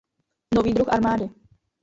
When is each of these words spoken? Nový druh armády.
Nový 0.55 0.73
druh 0.73 0.87
armády. 0.89 1.29